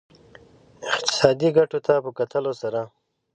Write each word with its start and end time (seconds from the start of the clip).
اقتصادي 0.93 1.49
ګټو 1.57 1.79
ته 1.85 1.93
په 2.03 2.09
کتلو 2.17 2.51
سره. 2.61 2.81